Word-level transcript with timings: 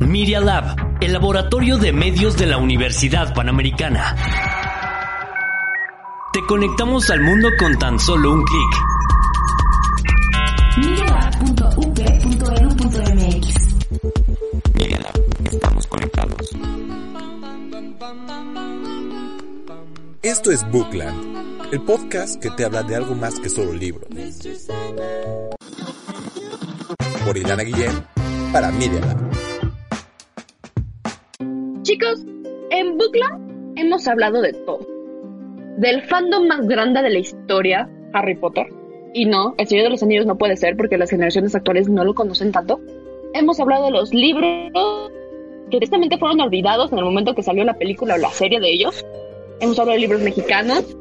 Media 0.00 0.40
Lab, 0.40 0.98
el 1.00 1.12
laboratorio 1.12 1.76
de 1.78 1.92
medios 1.92 2.36
de 2.36 2.46
la 2.46 2.58
Universidad 2.58 3.32
Panamericana. 3.34 4.14
Te 6.32 6.40
conectamos 6.46 7.10
al 7.10 7.20
mundo 7.22 7.48
con 7.58 7.76
tan 7.78 7.98
solo 7.98 8.32
un 8.32 8.44
clic. 8.44 8.68
medialab.up.edu.mx 10.78 13.54
Media 14.74 14.98
Lab, 14.98 15.14
estamos 15.50 15.86
conectados. 15.86 16.50
Esto 20.22 20.50
es 20.50 20.70
Bookland, 20.70 21.72
el 21.72 21.80
podcast 21.82 22.38
que 22.40 22.50
te 22.50 22.64
habla 22.64 22.82
de 22.82 22.96
algo 22.96 23.14
más 23.14 23.38
que 23.40 23.48
solo 23.48 23.72
libros. 23.72 24.06
Por 27.24 27.38
Ilana 27.38 27.62
Guillén, 27.62 28.04
para 28.52 28.70
Media 28.70 29.00
Lab. 29.00 29.25
Chicos, 31.86 32.20
en 32.70 32.98
Bookland 32.98 33.78
hemos 33.78 34.08
hablado 34.08 34.42
de 34.42 34.52
todo. 34.52 34.80
Del 35.76 36.02
fandom 36.02 36.48
más 36.48 36.66
grande 36.66 37.00
de 37.00 37.10
la 37.10 37.20
historia, 37.20 37.88
Harry 38.12 38.34
Potter. 38.34 38.66
Y 39.14 39.24
no, 39.24 39.54
El 39.56 39.68
Señor 39.68 39.84
de 39.84 39.90
los 39.90 40.02
Anillos 40.02 40.26
no 40.26 40.36
puede 40.36 40.56
ser 40.56 40.76
porque 40.76 40.98
las 40.98 41.10
generaciones 41.10 41.54
actuales 41.54 41.88
no 41.88 42.02
lo 42.02 42.12
conocen 42.12 42.50
tanto. 42.50 42.80
Hemos 43.34 43.60
hablado 43.60 43.84
de 43.84 43.92
los 43.92 44.12
libros 44.12 45.12
que 45.70 45.78
tristemente 45.78 46.18
fueron 46.18 46.40
olvidados 46.40 46.90
en 46.90 46.98
el 46.98 47.04
momento 47.04 47.36
que 47.36 47.44
salió 47.44 47.62
la 47.62 47.74
película 47.74 48.16
o 48.16 48.18
la 48.18 48.30
serie 48.30 48.58
de 48.58 48.68
ellos. 48.68 49.06
Hemos 49.60 49.78
hablado 49.78 49.94
de 49.94 50.00
libros 50.00 50.22
mexicanos, 50.22 50.96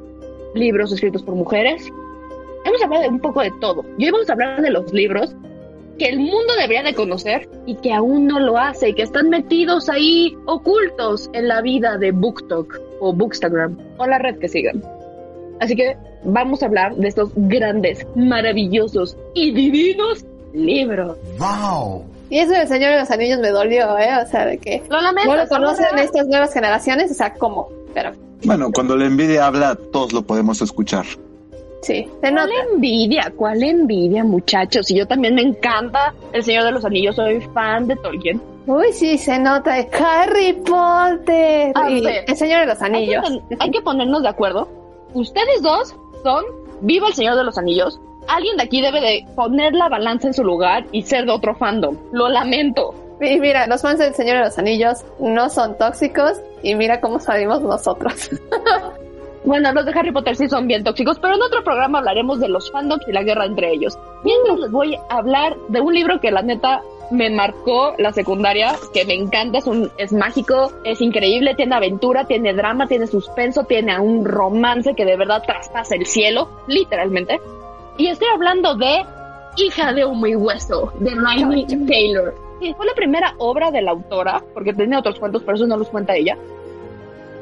libros 0.53 0.91
escritos 0.91 1.23
por 1.23 1.33
mujeres. 1.33 1.91
Hemos 2.63 2.83
hablado 2.83 3.01
de 3.01 3.09
un 3.09 3.21
poco 3.21 3.41
de 3.41 3.51
todo. 3.59 3.83
Y 3.97 4.05
hoy 4.05 4.11
vamos 4.11 4.29
a 4.29 4.33
hablar 4.33 4.61
de 4.61 4.69
los 4.69 4.93
libros 4.93 5.35
que 5.97 6.07
el 6.07 6.19
mundo 6.19 6.53
debería 6.59 6.83
de 6.83 6.93
conocer 6.93 7.49
y 7.65 7.75
que 7.75 7.93
aún 7.93 8.27
no 8.27 8.39
lo 8.39 8.57
hace 8.57 8.89
y 8.89 8.93
que 8.93 9.03
están 9.03 9.29
metidos 9.29 9.89
ahí 9.89 10.35
ocultos 10.45 11.29
en 11.33 11.47
la 11.47 11.61
vida 11.61 11.97
de 11.97 12.11
BookTok 12.11 12.79
o 12.99 13.13
Bookstagram 13.13 13.77
o 13.97 14.05
la 14.05 14.17
red 14.17 14.37
que 14.39 14.47
sigan. 14.47 14.83
Así 15.59 15.75
que 15.75 15.95
vamos 16.23 16.61
a 16.61 16.65
hablar 16.65 16.95
de 16.95 17.07
estos 17.07 17.31
grandes, 17.35 18.05
maravillosos 18.15 19.15
y 19.33 19.53
divinos 19.53 20.25
libros. 20.53 21.17
Y 22.29 22.39
eso 22.39 22.51
del 22.53 22.67
Señor 22.67 22.91
de 22.91 22.99
los 22.99 23.11
Anillos 23.11 23.39
me 23.39 23.49
dolió, 23.49 23.97
¿eh? 23.97 24.09
O 24.25 24.27
sea, 24.27 24.45
de 24.45 24.57
que 24.57 24.83
Lo 24.89 24.99
lamento. 25.01 25.31
no 25.31 25.37
lo 25.37 25.47
conocen 25.47 25.97
estas 25.97 26.27
nuevas 26.27 26.53
generaciones, 26.53 27.11
o 27.11 27.13
sea, 27.13 27.33
¿cómo? 27.33 27.69
Pero 27.93 28.11
Bueno, 28.43 28.71
cuando 28.73 28.97
la 28.97 29.05
envidia 29.05 29.45
habla, 29.45 29.75
todos 29.75 30.11
lo 30.11 30.23
podemos 30.23 30.61
escuchar. 30.61 31.05
Sí, 31.85 32.07
se 32.21 32.31
nota. 32.31 32.47
¿Cuál 32.47 32.73
envidia? 32.73 33.33
¿Cuál 33.35 33.63
envidia, 33.63 34.23
muchachos? 34.23 34.89
Y 34.91 34.95
yo 34.95 35.07
también 35.07 35.35
me 35.35 35.41
encanta 35.41 36.13
El 36.33 36.43
Señor 36.43 36.63
de 36.65 36.71
los 36.71 36.85
Anillos, 36.85 37.15
soy 37.15 37.41
fan 37.53 37.87
de 37.87 37.95
Tolkien. 37.97 38.41
Uy, 38.67 38.91
sí, 38.91 39.17
se 39.17 39.37
nota. 39.39 39.75
Harry 39.99 40.53
Potter. 40.53 41.71
Y 41.89 42.03
el 42.27 42.35
Señor 42.35 42.61
de 42.61 42.65
los 42.67 42.81
Hay 42.81 42.91
que, 42.91 43.15
Anillos. 43.15 43.41
hay 43.59 43.71
que 43.71 43.81
ponernos 43.81 44.23
de 44.23 44.29
acuerdo. 44.29 44.67
Ustedes 45.13 45.61
dos 45.61 45.95
son 46.23 46.43
Viva 46.81 47.07
el 47.07 47.13
Señor 47.13 47.35
de 47.35 47.43
los 47.43 47.57
Anillos. 47.57 47.99
Alguien 48.27 48.57
de 48.57 48.63
aquí 48.63 48.81
debe 48.81 48.99
de 49.01 49.25
poner 49.35 49.73
la 49.73 49.87
balanza 49.87 50.27
en 50.27 50.33
su 50.33 50.43
lugar 50.43 50.85
y 50.91 51.03
ser 51.03 51.25
de 51.25 51.31
otro 51.31 51.55
fandom. 51.55 51.95
Lo 52.11 52.27
lamento. 52.27 52.93
Y 53.21 53.39
mira, 53.39 53.65
los 53.67 53.81
fans 53.81 53.99
del 53.99 54.13
Señor 54.13 54.37
de 54.39 54.43
los 54.45 54.57
Anillos 54.57 55.05
no 55.19 55.49
son 55.49 55.77
tóxicos 55.77 56.33
y 56.63 56.75
mira 56.75 56.99
cómo 56.99 57.19
salimos 57.19 57.61
nosotros. 57.61 58.29
Bueno, 59.45 59.71
los 59.73 59.85
de 59.85 59.91
Harry 59.91 60.11
Potter 60.11 60.35
sí 60.35 60.49
son 60.49 60.67
bien 60.67 60.83
tóxicos, 60.83 61.19
pero 61.19 61.35
en 61.35 61.41
otro 61.41 61.63
programa 61.63 61.99
hablaremos 61.99 62.39
de 62.39 62.49
los 62.49 62.71
fandoms 62.71 63.07
y 63.07 63.11
la 63.11 63.23
guerra 63.23 63.45
entre 63.45 63.71
ellos. 63.71 63.97
Mientras 64.23 64.59
les 64.59 64.71
voy 64.71 64.95
a 64.95 65.17
hablar 65.17 65.55
de 65.67 65.81
un 65.81 65.93
libro 65.93 66.19
que 66.19 66.31
la 66.31 66.41
neta 66.41 66.81
me 67.11 67.29
marcó 67.29 67.93
la 67.99 68.11
secundaria, 68.11 68.75
que 68.91 69.05
me 69.05 69.13
encanta, 69.13 69.59
es, 69.59 69.67
un, 69.67 69.91
es 69.97 70.11
mágico, 70.11 70.71
es 70.83 70.99
increíble, 70.99 71.53
tiene 71.53 71.75
aventura, 71.75 72.25
tiene 72.25 72.53
drama, 72.53 72.87
tiene 72.87 73.05
suspenso, 73.05 73.65
tiene 73.65 73.99
un 73.99 74.25
romance 74.25 74.95
que 74.95 75.05
de 75.05 75.15
verdad 75.15 75.43
traspasa 75.45 75.95
el 75.95 76.07
cielo, 76.07 76.49
literalmente. 76.67 77.39
Y 77.97 78.07
estoy 78.07 78.27
hablando 78.33 78.75
de 78.75 79.05
Hija 79.57 79.93
de 79.93 80.05
Humo 80.05 80.25
y 80.25 80.35
Hueso, 80.35 80.91
de 80.99 81.11
Rainy 81.11 81.65
Taylor. 81.85 82.33
Sí, 82.59 82.73
fue 82.73 82.85
la 82.85 82.93
primera 82.93 83.35
obra 83.37 83.69
de 83.69 83.81
la 83.81 83.91
autora, 83.91 84.41
porque 84.53 84.73
tiene 84.73 84.97
otros 84.97 85.19
cuentos, 85.19 85.43
pero 85.45 85.55
eso 85.55 85.67
no 85.67 85.77
los 85.77 85.89
cuenta 85.89 86.15
ella. 86.15 86.35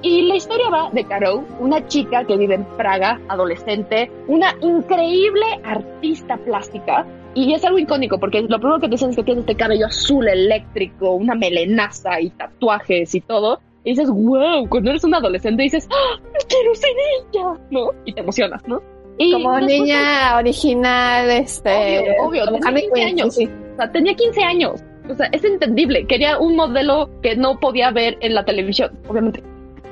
Y 0.04 0.24
la 0.24 0.36
historia 0.36 0.70
va 0.70 0.90
de 0.92 1.06
Caro, 1.06 1.46
una 1.60 1.88
chica 1.88 2.26
que 2.26 2.36
vive 2.36 2.56
en 2.56 2.66
Praga, 2.76 3.22
adolescente, 3.30 4.12
una 4.28 4.54
increíble 4.62 5.46
artista 5.64 6.36
plástica. 6.38 7.08
Y 7.36 7.54
es 7.54 7.64
algo 7.64 7.80
icónico 7.80 8.20
porque 8.20 8.42
lo 8.42 8.60
primero 8.60 8.80
que 8.80 8.88
te 8.88 8.92
dicen 8.92 9.12
es 9.12 9.16
que 9.16 9.24
tiene 9.24 9.40
este 9.40 9.56
cabello 9.56 9.86
azul 9.88 10.28
eléctrico, 10.28 11.14
una 11.14 11.36
melenaza 11.36 12.20
y 12.20 12.30
tatuajes 12.32 13.16
y 13.16 13.22
todo. 13.22 13.62
Y 13.86 13.92
dices, 13.92 14.10
wow, 14.10 14.68
cuando 14.70 14.90
eres 14.90 15.06
un 15.06 15.16
adolescente 15.16 15.64
dices, 15.64 15.88
¡Ah, 15.90 16.20
quiero 16.50 16.76
ser 16.76 16.92
ella, 16.92 17.60
¿no? 17.72 17.92
Y 18.06 18.14
te 18.14 18.20
emocionas, 18.20 18.62
¿no? 18.68 18.82
Y 19.18 19.32
Como 19.32 19.58
niña 19.62 20.38
original, 20.38 21.30
este. 21.30 22.16
Obvio, 22.20 22.44
obvio, 22.44 22.46
tenía 22.46 22.60
Harley 22.66 22.84
15 22.84 22.94
Quinn, 22.94 23.08
años. 23.08 23.36
sí. 23.36 23.50
O 23.74 23.76
sea, 23.78 23.92
tenía 23.92 24.14
15 24.16 24.44
años. 24.44 24.84
O 25.10 25.14
sea, 25.16 25.28
es 25.32 25.44
entendible. 25.44 26.06
Quería 26.08 26.38
un 26.40 26.56
modelo 26.56 27.10
que 27.22 27.36
no 27.36 27.60
podía 27.60 27.92
ver 27.92 28.18
en 28.22 28.34
la 28.34 28.44
televisión, 28.44 28.92
obviamente. 29.08 29.42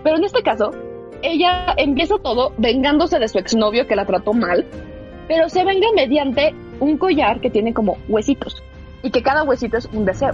Pero 0.03 0.17
en 0.17 0.23
este 0.23 0.41
caso, 0.43 0.71
ella 1.21 1.73
empieza 1.77 2.15
todo 2.23 2.53
vengándose 2.57 3.19
de 3.19 3.27
su 3.27 3.37
exnovio 3.37 3.87
que 3.87 3.95
la 3.95 4.05
trató 4.05 4.33
mal, 4.33 4.65
pero 5.27 5.49
se 5.49 5.63
venga 5.63 5.87
mediante 5.95 6.53
un 6.79 6.97
collar 6.97 7.39
que 7.41 7.49
tiene 7.49 7.73
como 7.73 7.97
huesitos 8.09 8.63
y 9.03 9.11
que 9.11 9.21
cada 9.21 9.43
huesito 9.43 9.77
es 9.77 9.85
un 9.93 10.05
deseo 10.05 10.33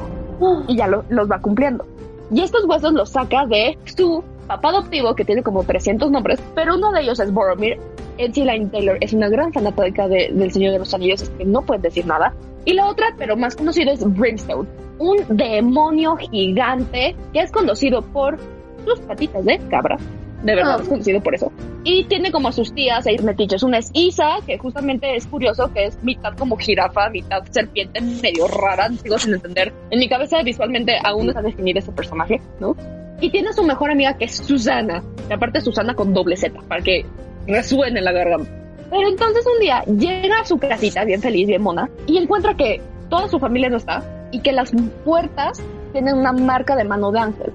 y 0.68 0.78
ya 0.78 0.88
lo- 0.88 1.04
los 1.10 1.30
va 1.30 1.40
cumpliendo. 1.42 1.86
Y 2.32 2.42
estos 2.42 2.66
huesos 2.66 2.94
los 2.94 3.10
saca 3.10 3.46
de 3.46 3.78
su 3.86 4.24
papá 4.48 4.70
adoptivo 4.70 5.16
que 5.16 5.26
tiene 5.26 5.44
como 5.44 5.64
300 5.64 6.10
nombres, 6.12 6.42
pero 6.56 6.76
uno 6.76 6.92
de 6.92 7.02
ellos 7.02 7.20
es 7.20 7.32
Boromir. 7.34 7.78
Nancy 8.18 8.44
Lane 8.44 8.68
Taylor 8.68 8.98
es 9.02 9.14
una 9.14 9.30
gran 9.30 9.54
fanática 9.54 10.08
de- 10.08 10.32
del 10.34 10.52
Señor 10.52 10.72
de 10.74 10.80
los 10.80 10.94
Anillos, 10.94 11.22
es 11.22 11.30
que 11.30 11.46
no 11.46 11.62
puede 11.62 11.82
decir 11.82 12.06
nada. 12.08 12.34
Y 12.66 12.74
la 12.74 12.88
otra, 12.88 13.08
pero 13.18 13.38
más 13.38 13.56
conocida, 13.56 13.92
es 13.92 14.04
Brimstone, 14.04 14.68
un 15.00 15.18
demonio 15.30 16.16
gigante 16.18 17.16
que 17.34 17.40
es 17.42 17.52
conocido 17.52 18.02
por 18.02 18.38
sus 18.88 19.00
patitas 19.02 19.46
de 19.46 19.60
cabra. 19.70 19.98
De 20.44 20.54
verdad, 20.56 20.78
Ah. 20.80 20.84
es 20.84 20.88
conocido 20.90 21.22
por 21.22 21.34
eso. 21.34 21.52
Y 21.84 22.04
tiene 22.06 22.32
como 22.32 22.48
a 22.50 22.52
sus 22.52 22.72
tías 22.74 23.04
seis 23.04 23.24
metiches. 23.24 23.64
Una 23.64 23.80
es 23.80 23.90
Isa, 23.94 24.38
que 24.46 24.58
justamente 24.60 25.16
es 25.16 25.26
curioso, 25.26 25.72
que 25.74 25.86
es 25.86 26.04
mitad 26.04 26.34
como 26.38 26.58
jirafa, 26.58 27.10
mitad 27.10 27.44
serpiente, 27.50 28.02
medio 28.02 28.48
rara, 28.48 28.88
sigo 29.02 29.18
sin 29.18 29.34
entender. 29.34 29.74
En 29.90 30.00
mi 30.00 30.08
cabeza 30.08 30.42
visualmente 30.44 30.94
aún 31.04 31.26
no 31.26 31.32
está 31.32 31.42
definir 31.42 31.78
ese 31.78 31.92
personaje, 31.92 32.40
¿no? 32.60 32.76
Y 33.20 33.32
tiene 33.32 33.50
a 33.50 33.54
su 33.54 33.64
mejor 33.64 33.90
amiga 33.90 34.16
que 34.16 34.26
es 34.26 34.36
Susana. 34.38 35.02
Y 35.28 35.34
aparte 35.34 35.60
Susana 35.62 35.96
con 35.96 36.14
doble 36.14 36.38
Z, 36.38 36.60
para 36.68 36.82
que 36.84 37.04
resuene 37.48 37.98
en 38.00 38.06
la 38.06 38.12
garganta. 38.12 38.50
Pero 38.92 39.10
entonces 39.10 39.44
un 39.52 39.60
día 39.60 39.84
llega 39.86 40.40
a 40.42 40.46
su 40.46 40.60
casita, 40.60 41.04
bien 41.04 41.20
feliz, 41.22 41.48
bien 41.48 41.64
mona, 41.64 41.90
y 42.06 42.18
encuentra 42.18 42.56
que 42.56 42.80
toda 43.10 43.28
su 43.28 43.40
familia 43.40 43.70
no 43.70 43.78
está 43.78 44.04
y 44.32 44.40
que 44.42 44.52
las 44.52 44.72
puertas 45.04 45.62
tienen 45.94 46.16
una 46.16 46.32
marca 46.32 46.76
de 46.76 46.84
mano 46.84 47.12
de 47.12 47.20
ángel. 47.20 47.52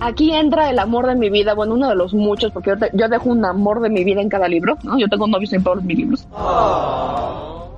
Aquí 0.00 0.32
entra 0.32 0.68
el 0.70 0.78
amor 0.78 1.06
de 1.06 1.14
mi 1.14 1.30
vida, 1.30 1.54
bueno, 1.54 1.74
uno 1.74 1.88
de 1.88 1.96
los 1.96 2.12
muchos, 2.12 2.52
porque 2.52 2.70
yo, 2.70 2.86
yo 2.92 3.08
dejo 3.08 3.30
un 3.30 3.44
amor 3.44 3.80
de 3.80 3.88
mi 3.88 4.04
vida 4.04 4.20
en 4.20 4.28
cada 4.28 4.46
libro, 4.46 4.76
¿no? 4.82 4.98
Yo 4.98 5.08
tengo 5.08 5.26
novios 5.26 5.52
en 5.54 5.64
todos 5.64 5.82
mis 5.82 5.96
libros. 5.96 6.28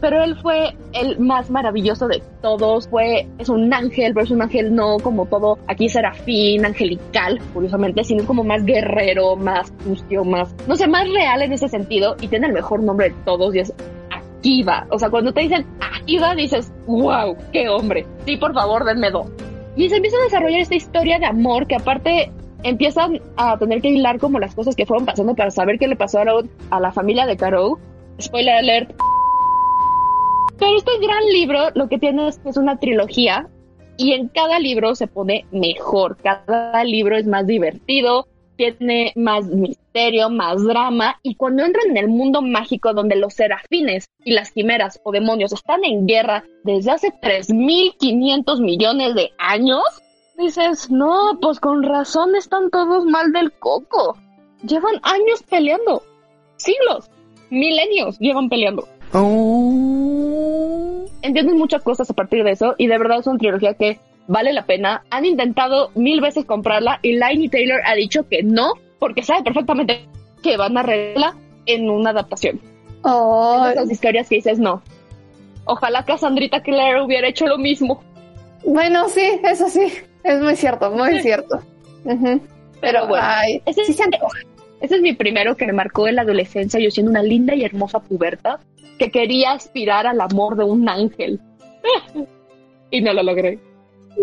Pero 0.00 0.22
él 0.22 0.36
fue 0.36 0.76
el 0.92 1.18
más 1.18 1.50
maravilloso 1.50 2.06
de 2.06 2.22
todos, 2.40 2.88
fue, 2.88 3.26
es 3.38 3.48
un 3.48 3.72
ángel, 3.72 4.14
pero 4.14 4.24
es 4.24 4.30
un 4.30 4.42
ángel 4.42 4.74
no 4.74 4.98
como 5.02 5.26
todo, 5.26 5.58
aquí 5.66 5.88
serafín, 5.88 6.64
angelical, 6.64 7.40
curiosamente, 7.52 8.04
sino 8.04 8.24
como 8.24 8.44
más 8.44 8.64
guerrero, 8.64 9.36
más 9.36 9.72
sucio, 9.82 10.24
más, 10.24 10.54
no 10.66 10.76
sé, 10.76 10.86
más 10.86 11.08
real 11.08 11.42
en 11.42 11.52
ese 11.52 11.68
sentido, 11.68 12.16
y 12.20 12.28
tiene 12.28 12.48
el 12.48 12.52
mejor 12.52 12.82
nombre 12.82 13.10
de 13.10 13.16
todos, 13.24 13.54
y 13.54 13.60
es 13.60 13.72
Akiva. 14.10 14.86
O 14.90 14.98
sea, 14.98 15.10
cuando 15.10 15.32
te 15.32 15.42
dicen 15.42 15.66
Akiva, 15.80 16.34
dices, 16.34 16.72
wow, 16.86 17.36
qué 17.52 17.68
hombre. 17.68 18.06
Sí, 18.24 18.36
por 18.36 18.54
favor, 18.54 18.84
denme 18.84 19.10
dos. 19.10 19.28
Y 19.78 19.88
se 19.88 19.94
empieza 19.94 20.16
a 20.16 20.24
desarrollar 20.24 20.60
esta 20.60 20.74
historia 20.74 21.20
de 21.20 21.26
amor 21.26 21.68
que 21.68 21.76
aparte 21.76 22.32
empiezan 22.64 23.22
a 23.36 23.56
tener 23.58 23.80
que 23.80 23.90
hilar 23.90 24.18
como 24.18 24.40
las 24.40 24.52
cosas 24.52 24.74
que 24.74 24.84
fueron 24.84 25.06
pasando 25.06 25.36
para 25.36 25.52
saber 25.52 25.78
qué 25.78 25.86
le 25.86 25.94
pasaron 25.94 26.50
a 26.70 26.80
la 26.80 26.90
familia 26.90 27.26
de 27.26 27.36
Caro. 27.36 27.78
Spoiler 28.20 28.56
alert. 28.56 28.90
Pero 30.58 30.76
este 30.76 30.90
gran 31.00 31.24
libro 31.32 31.60
lo 31.76 31.88
que 31.88 31.96
tiene 31.96 32.26
es 32.26 32.40
que 32.40 32.48
es 32.48 32.56
una 32.56 32.80
trilogía 32.80 33.46
y 33.96 34.14
en 34.14 34.26
cada 34.26 34.58
libro 34.58 34.96
se 34.96 35.06
pone 35.06 35.46
mejor, 35.52 36.16
cada 36.16 36.82
libro 36.82 37.16
es 37.16 37.28
más 37.28 37.46
divertido, 37.46 38.26
tiene 38.58 39.12
más 39.14 39.46
misterio, 39.46 40.28
más 40.28 40.62
drama, 40.64 41.18
y 41.22 41.36
cuando 41.36 41.64
entran 41.64 41.90
en 41.90 41.96
el 41.96 42.08
mundo 42.08 42.42
mágico 42.42 42.92
donde 42.92 43.16
los 43.16 43.32
serafines 43.32 44.10
y 44.24 44.32
las 44.32 44.50
quimeras 44.50 45.00
o 45.04 45.12
demonios 45.12 45.52
están 45.52 45.84
en 45.84 46.06
guerra 46.06 46.44
desde 46.64 46.90
hace 46.90 47.12
3.500 47.22 48.60
millones 48.60 49.14
de 49.14 49.30
años, 49.38 49.84
dices, 50.36 50.90
no, 50.90 51.38
pues 51.40 51.60
con 51.60 51.84
razón 51.84 52.34
están 52.34 52.70
todos 52.70 53.04
mal 53.06 53.32
del 53.32 53.52
coco. 53.52 54.18
Llevan 54.62 54.96
años 55.02 55.42
peleando, 55.48 56.02
siglos, 56.56 57.08
milenios 57.50 58.18
llevan 58.18 58.48
peleando. 58.48 58.88
Entiendes 61.22 61.54
muchas 61.54 61.82
cosas 61.82 62.10
a 62.10 62.14
partir 62.14 62.42
de 62.42 62.50
eso 62.50 62.74
y 62.76 62.88
de 62.88 62.98
verdad 62.98 63.20
es 63.20 63.26
una 63.28 63.38
trilogía 63.38 63.74
que 63.74 64.00
vale 64.28 64.52
la 64.52 64.64
pena. 64.66 65.02
Han 65.10 65.24
intentado 65.24 65.90
mil 65.96 66.20
veces 66.20 66.44
comprarla 66.44 67.00
y 67.02 67.14
Lainey 67.16 67.48
Taylor 67.48 67.80
ha 67.84 67.94
dicho 67.96 68.28
que 68.28 68.44
no, 68.44 68.74
porque 69.00 69.22
sabe 69.24 69.42
perfectamente 69.42 70.06
que 70.42 70.56
van 70.56 70.76
a 70.76 70.80
arreglarla 70.80 71.34
en 71.66 71.90
una 71.90 72.10
adaptación. 72.10 72.60
Oh, 73.02 73.66
Esas 73.72 73.90
historias 73.90 74.28
que 74.28 74.36
dices 74.36 74.58
no. 74.60 74.82
Ojalá 75.64 76.04
Cassandrita 76.04 76.62
Clare 76.62 77.02
hubiera 77.02 77.28
hecho 77.28 77.46
lo 77.46 77.58
mismo. 77.58 78.02
bueno, 78.64 79.08
sí, 79.08 79.22
eso 79.44 79.68
sí, 79.68 79.92
es 80.24 80.40
muy 80.40 80.56
cierto, 80.56 80.90
muy 80.90 81.14
Sí. 81.16 81.22
cierto. 81.22 81.60
Pero, 82.04 82.40
Pero 82.80 83.06
bueno, 83.08 83.24
ay, 83.26 83.60
ese 83.66 83.84
sí 83.84 83.90
es- 83.92 83.96
se 83.96 84.04
antoja. 84.04 84.38
Ese 84.80 84.94
es 84.96 85.02
mi 85.02 85.12
primero 85.12 85.56
que 85.56 85.66
me 85.66 85.72
marcó 85.72 86.06
en 86.06 86.14
la 86.16 86.22
adolescencia, 86.22 86.78
yo 86.78 86.90
siendo 86.90 87.10
una 87.10 87.22
linda 87.22 87.54
y 87.54 87.64
hermosa 87.64 87.98
puberta 87.98 88.60
que 88.98 89.10
quería 89.10 89.52
aspirar 89.52 90.06
al 90.06 90.20
amor 90.20 90.56
de 90.56 90.64
un 90.64 90.88
ángel. 90.88 91.40
y 92.90 93.00
no 93.00 93.12
lo 93.12 93.22
logré. 93.22 93.58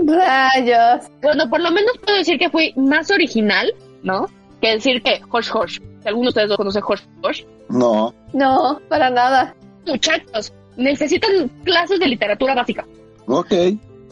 Rayos. 0.04 1.06
Bueno, 1.22 1.50
por 1.50 1.62
lo 1.62 1.72
menos 1.72 1.98
puedo 2.04 2.18
decir 2.18 2.38
que 2.38 2.50
fui 2.50 2.74
más 2.76 3.10
original, 3.12 3.74
¿no? 4.04 4.28
Que 4.62 4.72
decir 4.72 5.02
que 5.02 5.22
Hosh 5.32 5.50
Hosh. 5.54 5.80
Si 6.02 6.08
alguno 6.08 6.26
de 6.26 6.30
ustedes 6.30 6.50
lo 6.50 6.58
conoce 6.58 6.80
Hosh 6.86 7.02
Hosh. 7.22 7.44
No. 7.70 8.14
No, 8.34 8.80
para 8.90 9.10
nada. 9.10 9.56
Muchachos, 9.86 10.54
necesitan 10.78 11.50
clases 11.64 12.00
de 12.00 12.08
literatura 12.08 12.56
básica. 12.56 12.86
Ok. 13.28 13.54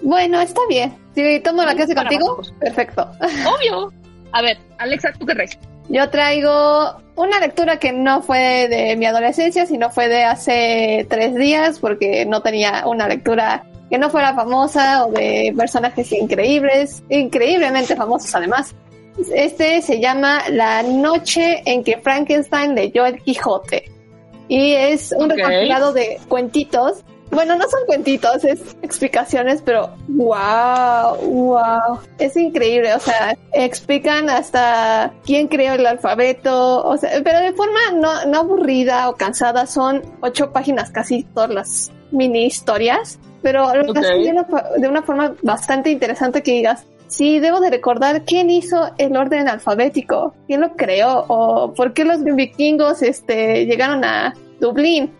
Bueno, 0.01 0.39
está 0.41 0.61
bien. 0.69 0.95
Si 1.15 1.39
tomo 1.41 1.63
la 1.63 1.75
clase 1.75 1.95
contigo, 1.95 2.41
perfecto. 2.59 3.09
Obvio. 3.21 3.91
A 4.31 4.41
ver, 4.41 4.57
Alexa, 4.79 5.13
¿tú 5.17 5.25
qué 5.25 5.35
traes? 5.35 5.57
Yo 5.89 6.09
traigo 6.09 6.97
una 7.15 7.39
lectura 7.39 7.77
que 7.77 7.91
no 7.91 8.21
fue 8.21 8.67
de 8.67 8.95
mi 8.95 9.05
adolescencia, 9.05 9.65
sino 9.65 9.89
fue 9.91 10.07
de 10.07 10.23
hace 10.23 11.05
tres 11.09 11.35
días, 11.35 11.79
porque 11.79 12.25
no 12.25 12.41
tenía 12.41 12.83
una 12.87 13.07
lectura 13.07 13.65
que 13.93 13.99
no 13.99 14.09
fuera 14.09 14.33
famosa 14.33 15.05
o 15.05 15.11
de 15.11 15.53
personajes 15.55 16.11
increíbles, 16.13 17.03
increíblemente 17.09 17.95
famosos 17.95 18.33
además. 18.33 18.73
Este 19.31 19.83
se 19.83 19.99
llama 19.99 20.49
La 20.49 20.81
noche 20.81 21.61
en 21.63 21.83
que 21.83 21.99
Frankenstein 21.99 22.73
leyó 22.73 23.05
el 23.05 23.21
Quijote. 23.21 23.91
Y 24.47 24.73
es 24.73 25.13
un 25.15 25.31
Ok. 25.31 25.37
recopilado 25.37 25.93
de 25.93 26.19
cuentitos. 26.27 27.03
Bueno, 27.29 27.55
no 27.55 27.69
son 27.69 27.81
cuentitos, 27.85 28.43
es 28.45 28.61
explicaciones, 28.81 29.61
pero 29.61 29.91
wow, 30.07 31.15
wow. 31.17 31.99
Es 32.17 32.35
increíble, 32.35 32.95
o 32.95 32.99
sea, 32.99 33.37
explican 33.53 34.27
hasta 34.27 35.13
quién 35.23 35.47
creó 35.47 35.75
el 35.75 35.85
alfabeto, 35.85 36.83
o 36.83 36.97
sea, 36.97 37.11
pero 37.23 37.41
de 37.41 37.53
forma 37.53 37.79
no, 37.93 38.25
no 38.25 38.39
aburrida 38.39 39.07
o 39.07 39.15
cansada, 39.17 39.67
son 39.67 40.01
ocho 40.21 40.51
páginas 40.51 40.89
casi 40.89 41.21
todas 41.21 41.51
las 41.51 41.91
mini 42.11 42.45
historias, 42.45 43.19
pero 43.43 43.75
lo 43.75 43.91
Ok. 43.91 43.97
hacen 43.97 44.23
de 44.23 44.31
una, 44.31 44.47
de 44.77 44.87
una 44.87 45.03
forma 45.03 45.35
bastante 45.43 45.91
interesante 45.91 46.41
que 46.41 46.53
digas, 46.53 46.85
sí, 47.07 47.39
debo 47.39 47.59
de 47.59 47.69
recordar 47.69 48.23
quién 48.23 48.49
hizo 48.49 48.89
el 48.97 49.15
orden 49.15 49.47
alfabético, 49.47 50.33
quién 50.47 50.61
lo 50.61 50.75
creó, 50.75 51.25
o 51.27 51.73
por 51.73 51.93
qué 51.93 52.05
los 52.05 52.23
vikingos 52.23 53.03
este, 53.03 53.65
llegaron 53.65 54.03
a 54.03 54.33
Dublín, 54.59 55.11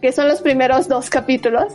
que 0.00 0.12
son 0.12 0.28
los 0.28 0.40
primeros 0.40 0.86
dos 0.86 1.10
capítulos. 1.10 1.72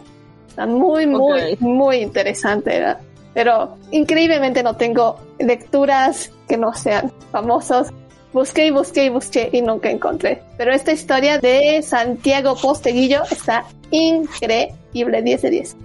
Está 0.48 0.66
muy, 0.66 1.06
muy, 1.08 1.58
muy 1.60 1.98
interesante, 1.98 2.70
¿verdad? 2.80 3.00
Pero 3.34 3.76
increíblemente 3.92 4.64
no 4.64 4.78
tengo 4.78 5.18
lecturas 5.40 6.32
que 6.48 6.56
no 6.56 6.74
sean 6.74 7.12
famosos. 7.32 7.90
Busqué 8.32 8.68
y 8.68 8.72
busqué 8.72 9.06
y 9.06 9.10
busqué 9.10 9.50
y 9.52 9.62
nunca 9.62 9.90
encontré. 9.90 10.42
Pero 10.58 10.72
esta 10.74 10.94
historia 10.94 11.38
de 11.40 11.82
Santiago 11.82 12.56
Posteguillo 12.56 13.24
está 13.30 13.66
increíble, 13.92 15.22
10 15.22 15.42
de 15.42 15.50
10. 15.50 15.76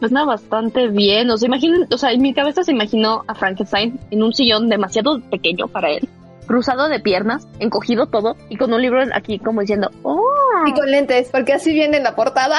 Suena 0.00 0.24
bastante 0.24 0.88
bien. 0.88 1.30
O 1.30 1.36
sea, 1.36 1.46
imaginen, 1.46 1.86
o 1.90 1.98
sea, 1.98 2.12
en 2.12 2.22
mi 2.22 2.32
cabeza 2.32 2.64
se 2.64 2.72
imaginó 2.72 3.22
a 3.26 3.34
Frankenstein 3.34 4.00
en 4.10 4.22
un 4.22 4.32
sillón 4.32 4.68
demasiado 4.68 5.20
pequeño 5.30 5.68
para 5.68 5.90
él, 5.90 6.08
cruzado 6.46 6.88
de 6.88 7.00
piernas, 7.00 7.46
encogido 7.58 8.06
todo, 8.06 8.36
y 8.48 8.56
con 8.56 8.72
un 8.72 8.80
libro 8.80 9.02
aquí 9.14 9.38
como 9.38 9.60
diciendo, 9.60 9.90
¡Oh! 10.02 10.22
Y 10.66 10.72
con 10.72 10.90
lentes, 10.90 11.28
porque 11.30 11.52
así 11.52 11.72
viene 11.72 11.98
en 11.98 12.02
la 12.02 12.16
portada. 12.16 12.58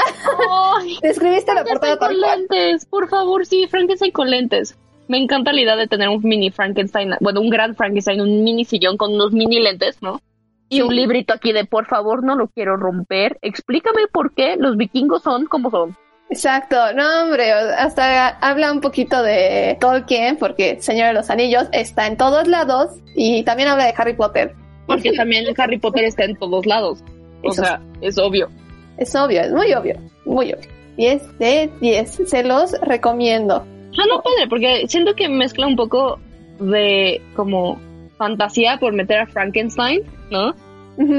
¡Ay! 0.79 0.97
Describiste 1.01 1.53
la 1.53 1.63
portada 1.63 1.97
tal 1.97 2.09
con 2.09 2.19
cual. 2.19 2.39
lentes! 2.39 2.85
Por 2.85 3.09
favor, 3.09 3.45
sí, 3.45 3.67
Frankenstein 3.67 4.11
con 4.11 4.29
lentes. 4.29 4.77
Me 5.07 5.17
encanta 5.17 5.51
la 5.51 5.61
idea 5.61 5.75
de 5.75 5.87
tener 5.87 6.09
un 6.09 6.21
mini 6.23 6.51
Frankenstein, 6.51 7.15
bueno, 7.19 7.41
un 7.41 7.49
gran 7.49 7.75
Frankenstein, 7.75 8.21
un 8.21 8.43
mini 8.43 8.63
sillón 8.63 8.97
con 8.97 9.13
unos 9.13 9.33
mini 9.33 9.59
lentes, 9.59 10.01
¿no? 10.01 10.21
Y 10.69 10.81
un 10.83 10.95
librito 10.95 11.33
aquí 11.33 11.51
de, 11.51 11.65
por 11.65 11.85
favor, 11.85 12.23
no 12.23 12.37
lo 12.37 12.47
quiero 12.47 12.77
romper. 12.77 13.37
Explícame 13.41 14.07
por 14.07 14.33
qué 14.33 14.55
los 14.57 14.77
vikingos 14.77 15.21
son 15.21 15.47
como 15.47 15.69
son. 15.69 15.97
Exacto, 16.31 16.77
no 16.93 17.23
hombre, 17.23 17.51
hasta 17.51 18.29
habla 18.39 18.71
un 18.71 18.79
poquito 18.79 19.21
de 19.21 19.77
Tolkien, 19.81 20.37
porque 20.37 20.77
Señor 20.79 21.07
de 21.07 21.13
los 21.13 21.29
Anillos 21.29 21.65
está 21.73 22.07
en 22.07 22.15
todos 22.15 22.47
lados, 22.47 22.91
y 23.15 23.43
también 23.43 23.67
habla 23.67 23.85
de 23.85 23.93
Harry 23.97 24.13
Potter. 24.13 24.55
Porque 24.87 25.11
también 25.11 25.45
Harry 25.57 25.77
Potter 25.77 26.05
está 26.05 26.23
en 26.23 26.37
todos 26.37 26.65
lados. 26.65 27.03
O 27.43 27.51
Eso 27.51 27.63
sea, 27.63 27.81
es 27.99 28.17
obvio. 28.17 28.49
Es 28.97 29.13
obvio, 29.13 29.41
es 29.41 29.51
muy 29.51 29.73
obvio, 29.73 29.95
muy 30.23 30.53
obvio. 30.53 30.69
10 30.95 31.37
de 31.37 31.69
10, 31.81 32.21
se 32.25 32.43
los 32.43 32.79
recomiendo. 32.79 33.65
Suena 33.91 34.15
padre, 34.21 34.47
porque 34.49 34.87
siento 34.87 35.13
que 35.15 35.27
mezcla 35.27 35.67
un 35.67 35.75
poco 35.75 36.17
de 36.59 37.21
como 37.35 37.77
fantasía 38.17 38.77
por 38.79 38.93
meter 38.93 39.19
a 39.19 39.27
Frankenstein, 39.27 40.03
¿no? 40.29 40.55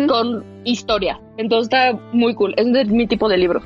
Con 0.08 0.42
historia. 0.64 1.20
Entonces 1.36 1.64
está 1.64 1.98
muy 2.12 2.34
cool. 2.34 2.54
Es 2.56 2.72
de 2.72 2.86
mi 2.86 3.06
tipo 3.06 3.28
de 3.28 3.36
libro. 3.36 3.60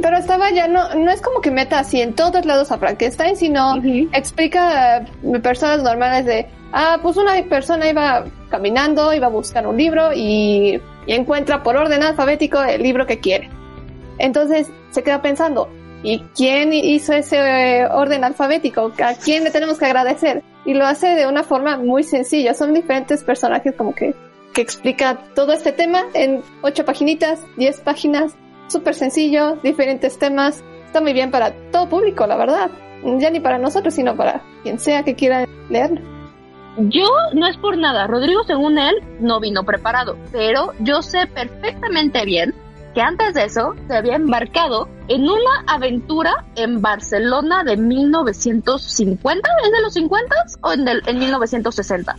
Pero 0.00 0.16
estaba 0.16 0.50
ya, 0.50 0.68
no, 0.68 0.94
no 0.94 1.10
es 1.10 1.20
como 1.20 1.40
que 1.40 1.50
meta 1.50 1.78
así 1.78 2.00
en 2.00 2.14
todos 2.14 2.44
lados 2.46 2.70
a 2.70 2.78
Frankenstein, 2.78 3.36
sino 3.36 3.76
Ujú. 3.76 4.08
explica 4.12 4.96
a 4.96 5.02
personas 5.42 5.82
normales 5.82 6.26
de, 6.26 6.46
ah, 6.72 6.98
pues 7.02 7.16
una 7.16 7.32
persona 7.48 7.88
iba 7.88 8.24
caminando, 8.50 9.12
iba 9.12 9.26
a 9.26 9.30
buscar 9.30 9.66
un 9.66 9.76
libro 9.76 10.12
y, 10.14 10.80
y 11.06 11.12
encuentra 11.12 11.62
por 11.62 11.76
orden 11.76 12.02
alfabético 12.02 12.62
el 12.62 12.82
libro 12.82 13.06
que 13.06 13.18
quiere. 13.18 13.50
Entonces 14.18 14.70
se 14.90 15.02
queda 15.02 15.22
pensando, 15.22 15.68
¿y 16.02 16.20
quién 16.36 16.72
hizo 16.72 17.12
ese 17.12 17.38
eh, 17.80 17.86
orden 17.86 18.24
alfabético? 18.24 18.92
¿A 19.02 19.14
quién 19.14 19.44
le 19.44 19.50
tenemos 19.50 19.78
que 19.78 19.86
agradecer? 19.86 20.42
Y 20.64 20.74
lo 20.74 20.86
hace 20.86 21.08
de 21.08 21.26
una 21.26 21.42
forma 21.42 21.78
muy 21.78 22.02
sencilla. 22.04 22.54
Son 22.54 22.74
diferentes 22.74 23.24
personajes 23.24 23.74
como 23.76 23.94
que, 23.94 24.14
que 24.52 24.60
explica 24.60 25.18
todo 25.34 25.52
este 25.52 25.72
tema 25.72 26.04
en 26.14 26.42
ocho 26.62 26.84
paginitas, 26.84 27.40
diez 27.56 27.80
páginas, 27.80 28.34
súper 28.70 28.94
sencillo, 28.94 29.56
diferentes 29.62 30.18
temas. 30.18 30.62
Está 30.86 31.00
muy 31.00 31.12
bien 31.12 31.30
para 31.30 31.52
todo 31.70 31.88
público, 31.88 32.26
la 32.26 32.36
verdad. 32.36 32.70
Ya 33.18 33.30
ni 33.30 33.40
para 33.40 33.58
nosotros, 33.58 33.94
sino 33.94 34.16
para 34.16 34.42
quien 34.62 34.78
sea 34.78 35.02
que 35.02 35.14
quiera 35.14 35.46
leerlo. 35.68 36.00
Yo 36.88 37.06
no 37.34 37.46
es 37.46 37.56
por 37.56 37.76
nada. 37.76 38.06
Rodrigo, 38.06 38.44
según 38.44 38.78
él, 38.78 38.96
no 39.20 39.40
vino 39.40 39.64
preparado. 39.64 40.16
Pero 40.32 40.72
yo 40.80 41.02
sé 41.02 41.26
perfectamente 41.26 42.24
bien 42.24 42.54
que 42.94 43.00
antes 43.00 43.34
de 43.34 43.44
eso 43.44 43.74
se 43.86 43.96
había 43.96 44.16
embarcado 44.16 44.88
en 45.08 45.22
una 45.22 45.64
aventura 45.66 46.44
en 46.56 46.80
Barcelona 46.82 47.62
de 47.64 47.76
1950. 47.76 49.48
¿Es 49.64 49.72
de 49.72 49.82
los 49.82 49.94
50 49.94 50.34
o 50.62 50.72
en, 50.72 50.84
del, 50.84 51.02
en 51.06 51.18
1960? 51.18 52.16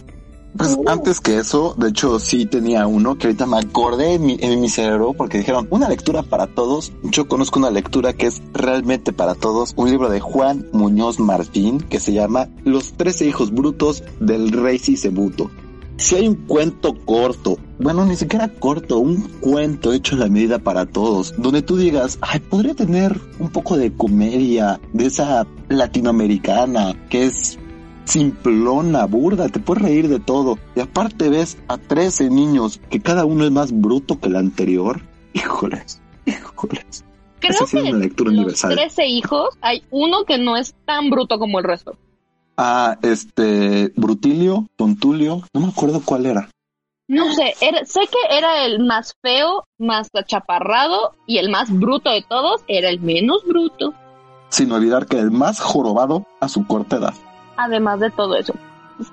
Pues 0.57 0.77
antes 0.85 1.21
que 1.21 1.37
eso, 1.37 1.75
de 1.77 1.89
hecho 1.89 2.19
sí 2.19 2.45
tenía 2.45 2.85
uno 2.85 3.17
que 3.17 3.27
ahorita 3.27 3.45
me 3.45 3.59
acordé 3.59 4.15
en 4.15 4.25
mi, 4.25 4.37
en 4.41 4.59
mi 4.59 4.69
cerebro 4.69 5.13
porque 5.13 5.37
dijeron 5.37 5.67
una 5.69 5.87
lectura 5.87 6.23
para 6.23 6.47
todos. 6.47 6.91
Yo 7.03 7.27
conozco 7.27 7.59
una 7.59 7.71
lectura 7.71 8.13
que 8.13 8.27
es 8.27 8.41
realmente 8.53 9.13
para 9.13 9.35
todos, 9.35 9.73
un 9.77 9.89
libro 9.89 10.09
de 10.09 10.19
Juan 10.19 10.67
Muñoz 10.73 11.19
Martín 11.19 11.79
que 11.79 11.99
se 11.99 12.13
llama 12.13 12.49
Los 12.65 12.93
trece 12.93 13.25
hijos 13.25 13.51
brutos 13.51 14.03
del 14.19 14.51
rey 14.51 14.77
Sisebuto. 14.77 15.49
Si 16.01 16.15
hay 16.15 16.27
un 16.27 16.35
cuento 16.35 16.95
corto, 17.05 17.59
bueno, 17.77 18.05
ni 18.05 18.15
siquiera 18.15 18.47
corto, 18.47 18.97
un 18.97 19.21
cuento 19.39 19.93
hecho 19.93 20.15
a 20.15 20.19
la 20.19 20.29
medida 20.29 20.57
para 20.57 20.87
todos, 20.87 21.35
donde 21.37 21.61
tú 21.61 21.77
digas, 21.77 22.17
ay, 22.21 22.39
podría 22.39 22.73
tener 22.73 23.21
un 23.39 23.49
poco 23.49 23.77
de 23.77 23.93
comedia, 23.93 24.81
de 24.93 25.05
esa 25.05 25.45
latinoamericana, 25.69 26.95
que 27.09 27.25
es 27.25 27.59
simplona, 28.11 29.05
burda, 29.05 29.47
te 29.47 29.59
puedes 29.59 29.83
reír 29.83 30.07
de 30.09 30.19
todo. 30.19 30.57
Y 30.75 30.81
aparte 30.81 31.29
ves 31.29 31.57
a 31.69 31.77
13 31.77 32.29
niños 32.29 32.79
que 32.89 33.01
cada 33.01 33.23
uno 33.25 33.45
es 33.45 33.51
más 33.51 33.71
bruto 33.71 34.19
que 34.19 34.27
el 34.27 34.35
anterior. 34.35 35.01
Híjoles, 35.33 36.01
híjoles. 36.25 37.05
creo 37.39 37.51
Esa 37.51 37.65
que 37.65 37.77
es 37.79 37.89
una 37.89 37.97
lectura 37.99 38.31
los 38.31 38.37
universal. 38.39 38.75
13 38.75 39.07
hijos 39.07 39.57
hay 39.61 39.83
uno 39.91 40.25
que 40.25 40.37
no 40.37 40.57
es 40.57 40.75
tan 40.85 41.09
bruto 41.09 41.39
como 41.39 41.59
el 41.59 41.63
resto. 41.65 41.95
Ah, 42.57 42.97
este, 43.01 43.93
Brutilio, 43.95 44.67
Tontulio, 44.75 45.43
no 45.53 45.61
me 45.61 45.67
acuerdo 45.69 46.01
cuál 46.03 46.25
era. 46.25 46.49
No 47.07 47.33
sé, 47.33 47.53
era- 47.61 47.85
sé 47.85 48.01
que 48.01 48.37
era 48.37 48.65
el 48.65 48.85
más 48.85 49.15
feo, 49.21 49.63
más 49.79 50.09
achaparrado 50.13 51.13
y 51.27 51.37
el 51.37 51.49
más 51.49 51.71
bruto 51.71 52.09
de 52.11 52.23
todos 52.27 52.61
era 52.67 52.89
el 52.89 52.99
menos 52.99 53.43
bruto, 53.47 53.93
Sin 54.49 54.69
olvidar 54.73 55.07
que 55.07 55.17
el 55.17 55.31
más 55.31 55.61
jorobado 55.61 56.25
a 56.41 56.49
su 56.49 56.67
corta 56.67 56.97
edad. 56.97 57.13
Además 57.65 57.99
de 57.99 58.09
todo 58.11 58.35
eso. 58.35 58.53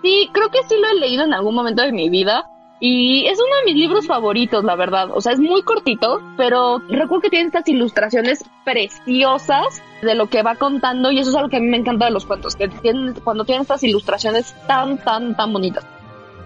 Sí, 0.02 0.28
creo 0.32 0.50
que 0.50 0.62
sí 0.68 0.76
lo 0.76 0.88
he 0.88 1.00
leído 1.00 1.24
en 1.24 1.32
algún 1.32 1.54
momento 1.54 1.82
de 1.82 1.92
mi 1.92 2.10
vida 2.10 2.44
y 2.80 3.26
es 3.26 3.38
uno 3.38 3.56
de 3.56 3.72
mis 3.72 3.76
libros 3.76 4.06
favoritos, 4.06 4.62
la 4.62 4.76
verdad. 4.76 5.08
O 5.12 5.20
sea, 5.20 5.32
es 5.32 5.40
muy 5.40 5.62
cortito, 5.62 6.20
pero 6.36 6.78
recuerdo 6.88 7.22
que 7.22 7.30
tiene 7.30 7.46
estas 7.46 7.68
ilustraciones 7.68 8.44
preciosas 8.64 9.82
de 10.02 10.14
lo 10.14 10.28
que 10.28 10.42
va 10.42 10.54
contando 10.54 11.10
y 11.10 11.18
eso 11.18 11.30
es 11.30 11.36
algo 11.36 11.48
que 11.48 11.56
a 11.56 11.60
mí 11.60 11.66
me 11.66 11.78
encanta 11.78 12.04
de 12.04 12.12
los 12.12 12.24
cuentos, 12.24 12.54
que 12.54 12.68
tienen, 12.68 13.14
cuando 13.24 13.44
tienen 13.44 13.62
estas 13.62 13.82
ilustraciones 13.82 14.54
tan, 14.66 14.98
tan, 14.98 15.36
tan 15.36 15.52
bonitas. 15.52 15.84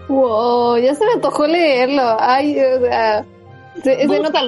Wow, 0.07 0.77
ya 0.77 0.95
se 0.95 1.05
me 1.05 1.13
antojó 1.13 1.45
leerlo. 1.45 2.17
Ay, 2.19 2.59
o 2.59 2.79
sea, 2.79 3.25
se, 3.83 4.07
se 4.07 4.19
nota 4.19 4.41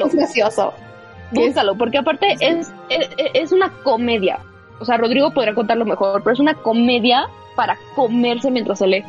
Búscalo. 1.32 1.76
porque 1.76 2.00
aparte 2.00 2.36
es, 2.40 2.72
es, 2.90 3.10
es 3.34 3.52
una 3.52 3.70
comedia. 3.84 4.40
O 4.80 4.86
sea, 4.86 4.98
Rodrigo 4.98 5.32
podría 5.32 5.56
contarlo 5.56 5.86
mejor, 5.86 6.22
pero 6.24 6.34
es 6.34 6.40
una 6.40 6.56
comedia 6.56 7.28
para 7.56 7.78
comerse 7.96 8.52
mientras 8.52 8.80
se 8.80 8.88
lee. 8.88 9.04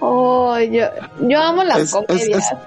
Oh, 0.00 0.58
yo, 0.58 0.84
yo 1.20 1.40
amo 1.42 1.62
las 1.64 1.78
Es- 1.78 1.84
es- 1.84 1.92
comedias. 1.94 2.52
es- 2.52 2.58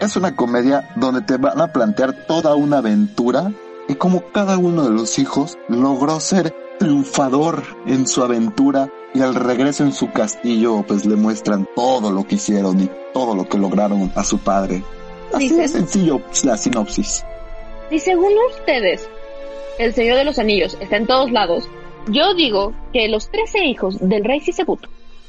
Es 0.00 0.16
una 0.16 0.36
comedia 0.36 0.90
donde 0.96 1.22
te 1.22 1.36
van 1.38 1.58
a 1.60 1.68
plantear 1.72 2.12
toda 2.26 2.54
una 2.54 2.78
aventura 2.78 3.50
y 3.88 3.94
cómo 3.94 4.22
cada 4.32 4.58
uno 4.58 4.84
de 4.84 4.90
los 4.90 5.18
hijos 5.18 5.56
logró 5.68 6.20
ser 6.20 6.54
triunfador 6.78 7.62
en 7.86 8.06
su 8.06 8.22
aventura 8.22 8.88
y 9.14 9.22
al 9.22 9.34
regreso 9.34 9.82
en 9.84 9.92
su 9.92 10.12
castillo 10.12 10.82
pues 10.86 11.04
le 11.06 11.16
muestran 11.16 11.66
todo 11.74 12.10
lo 12.12 12.24
que 12.26 12.34
hicieron 12.36 12.78
y 12.80 12.90
todo 13.14 13.34
lo 13.34 13.48
que 13.48 13.56
lograron 13.58 14.12
a 14.14 14.22
su 14.24 14.38
padre. 14.38 14.82
Así 15.32 15.48
de 15.54 15.66
sencillo 15.68 16.18
pues, 16.18 16.44
la 16.44 16.56
sinopsis. 16.58 17.24
Y 17.90 17.98
según 18.00 18.32
ustedes, 18.50 19.08
el 19.80 19.94
Señor 19.94 20.16
de 20.16 20.24
los 20.24 20.38
Anillos 20.38 20.76
está 20.80 20.96
en 20.96 21.06
todos 21.06 21.30
lados, 21.32 21.68
yo 22.08 22.34
digo 22.34 22.72
que 22.92 23.08
los 23.08 23.30
13 23.30 23.64
hijos 23.64 23.96
del 24.00 24.24
rey 24.24 24.40
Sisebut 24.40 24.80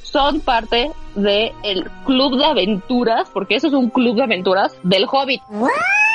son 0.03 0.41
parte 0.41 0.91
del 1.15 1.89
club 2.05 2.37
de 2.37 2.43
aventuras, 2.45 3.29
porque 3.33 3.55
eso 3.55 3.67
es 3.67 3.73
un 3.73 3.89
club 3.89 4.15
de 4.15 4.23
aventuras 4.23 4.73
del 4.83 5.05
Hobbit. 5.09 5.41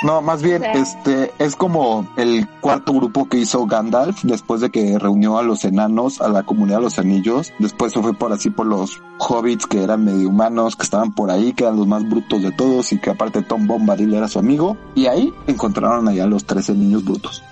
No, 0.05 0.21
más 0.21 0.43
bien, 0.43 0.61
O 0.61 0.65
sea- 0.65 0.73
este 0.75 1.33
es 1.39 1.57
como 1.57 2.07
el 2.19 2.47
cuarto 2.61 2.93
grupo 2.93 3.27
que 3.27 3.39
hizo 3.39 3.65
Gandalf 3.65 4.23
después 4.25 4.61
de 4.61 4.71
que 4.71 4.99
reunió 4.99 5.39
a 5.39 5.43
los 5.43 5.65
enanos, 5.65 6.21
a 6.21 6.29
la 6.29 6.43
comunidad 6.43 6.77
de 6.79 6.83
los 6.83 6.99
anillos. 6.99 7.55
Después 7.59 7.93
se 7.95 8.03
fue 8.03 8.13
por 8.13 8.31
así 8.35 8.51
por 8.51 8.67
los 8.67 9.01
hobbits 9.19 9.67
que 9.67 9.83
eran 9.83 10.05
medio 10.05 10.29
humanos, 10.29 10.77
que 10.77 10.83
estaban 10.83 11.13
por 11.15 11.31
ahí, 11.31 11.55
que 11.55 11.65
eran 11.65 11.77
los 11.79 11.87
más 11.87 12.07
brutos 12.07 12.43
de 12.43 12.53
todos 12.53 12.93
y 12.93 12.99
que 12.99 13.09
aparte 13.09 13.41
Tom 13.41 13.67
Bombadil 13.67 14.13
era 14.13 14.29
su 14.29 14.39
amigo. 14.39 14.77
Y 14.95 15.07
ahí 15.07 15.33
encontraron 15.47 16.07
allá 16.07 16.25
a 16.25 16.29
los 16.29 16.45
13 16.45 16.75
niños 16.75 17.03
brutos. 17.03 17.43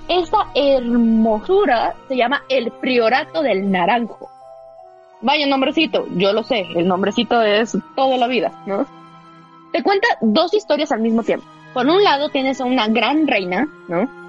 Esta 0.07 0.47
hermosura 0.55 1.95
se 2.07 2.17
llama 2.17 2.43
El 2.49 2.71
Priorato 2.71 3.41
del 3.41 3.71
Naranjo. 3.71 4.29
Vaya 5.21 5.45
nombrecito, 5.47 6.07
yo 6.15 6.33
lo 6.33 6.43
sé, 6.43 6.65
el 6.75 6.87
nombrecito 6.87 7.41
es 7.41 7.77
toda 7.95 8.17
la 8.17 8.27
vida, 8.27 8.51
¿no? 8.65 8.85
Te 9.71 9.83
cuenta 9.83 10.07
dos 10.21 10.53
historias 10.53 10.91
al 10.91 11.01
mismo 11.01 11.23
tiempo. 11.23 11.45
Por 11.73 11.87
un 11.87 12.03
lado 12.03 12.29
tienes 12.29 12.59
a 12.59 12.65
una 12.65 12.87
gran 12.87 13.27
reina, 13.27 13.67
¿no? 13.87 14.20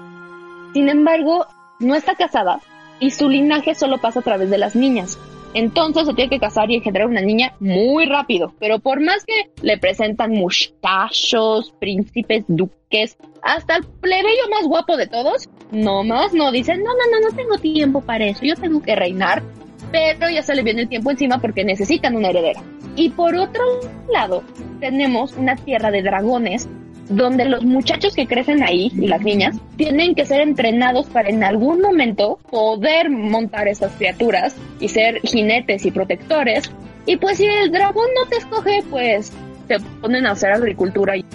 Sin 0.73 0.89
embargo, 0.89 1.45
no 1.79 1.95
está 1.95 2.15
casada 2.15 2.59
y 2.99 3.11
su 3.11 3.29
linaje 3.29 3.75
solo 3.75 3.99
pasa 3.99 4.21
a 4.21 4.23
través 4.23 4.49
de 4.49 4.57
las 4.57 4.75
niñas. 4.75 5.19
Entonces 5.53 6.07
se 6.07 6.13
tiene 6.13 6.31
que 6.31 6.39
casar 6.39 6.71
y 6.71 6.75
engendrar 6.75 7.07
una 7.07 7.21
niña 7.21 7.53
muy 7.59 8.05
rápido. 8.05 8.53
Pero 8.59 8.79
por 8.79 9.01
más 9.01 9.23
que 9.23 9.51
le 9.61 9.77
presentan 9.77 10.31
muchachos, 10.31 11.73
príncipes, 11.79 12.45
duques, 12.47 13.17
hasta 13.43 13.75
el 13.75 13.83
plebeyo 13.83 14.49
más 14.49 14.67
guapo 14.67 14.97
de 14.97 15.07
todos, 15.07 15.47
no 15.71 16.03
más 16.03 16.33
no 16.33 16.51
dicen, 16.51 16.83
no, 16.83 16.91
no, 16.91 17.19
no, 17.19 17.29
no 17.29 17.35
tengo 17.35 17.57
tiempo 17.57 18.01
para 18.01 18.25
eso, 18.25 18.43
yo 18.43 18.55
tengo 18.55 18.81
que 18.81 18.95
reinar. 18.95 19.43
Pero 19.91 20.27
ya 20.27 20.41
se 20.41 20.55
le 20.55 20.63
viene 20.63 20.83
el 20.83 20.89
tiempo 20.89 21.11
encima 21.11 21.37
porque 21.37 21.63
necesitan 21.63 22.15
una 22.15 22.29
heredera. 22.29 22.63
Y 22.95 23.09
por 23.09 23.35
otro 23.35 23.63
lado, 24.11 24.43
tenemos 24.79 25.33
una 25.33 25.55
tierra 25.55 25.91
de 25.91 26.01
dragones 26.01 26.67
donde 27.09 27.45
los 27.45 27.63
muchachos 27.63 28.15
que 28.15 28.25
crecen 28.27 28.63
ahí 28.63 28.91
y 28.95 29.07
las 29.07 29.21
niñas 29.21 29.57
tienen 29.77 30.15
que 30.15 30.25
ser 30.25 30.41
entrenados 30.41 31.07
para 31.07 31.29
en 31.29 31.43
algún 31.43 31.81
momento 31.81 32.39
poder 32.49 33.09
montar 33.09 33.67
estas 33.67 33.91
criaturas 33.93 34.55
y 34.79 34.87
ser 34.87 35.19
jinetes 35.21 35.85
y 35.85 35.91
protectores. 35.91 36.71
Y 37.05 37.17
pues 37.17 37.37
si 37.37 37.45
el 37.45 37.71
dragón 37.71 38.07
no 38.15 38.29
te 38.29 38.37
escoge, 38.37 38.83
pues 38.89 39.31
te 39.67 39.77
ponen 40.01 40.25
a 40.25 40.31
hacer 40.31 40.51
agricultura. 40.53 41.17
y- 41.17 41.25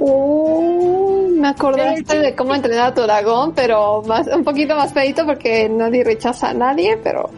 Uh, 0.00 1.28
me 1.38 1.48
acordaste 1.48 2.18
de 2.20 2.34
cómo 2.34 2.54
entrenar 2.54 2.88
a 2.92 2.94
tu 2.94 3.02
dragón, 3.02 3.52
pero 3.54 4.02
más, 4.02 4.26
un 4.28 4.44
poquito 4.44 4.76
más 4.76 4.92
feito 4.94 5.26
porque 5.26 5.68
nadie 5.68 6.04
rechaza 6.04 6.50
a 6.50 6.54
nadie, 6.54 6.96
pero 7.02 7.28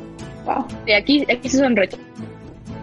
wow. 0.44 0.64
Y 0.87 0.92
aquí, 0.92 1.23
aquí 1.23 1.49
sí 1.49 1.56
son. 1.56 1.75